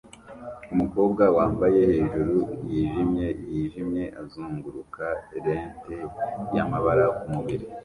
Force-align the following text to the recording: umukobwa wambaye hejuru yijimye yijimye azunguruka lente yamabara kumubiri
umukobwa 0.73 1.23
wambaye 1.37 1.79
hejuru 1.93 2.35
yijimye 2.69 3.27
yijimye 3.53 4.03
azunguruka 4.21 5.05
lente 5.45 5.95
yamabara 6.55 7.05
kumubiri 7.17 7.65